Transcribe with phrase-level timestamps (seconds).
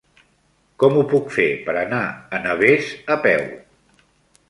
[0.83, 2.01] Com ho puc fer per anar
[2.39, 3.49] a Navès a peu?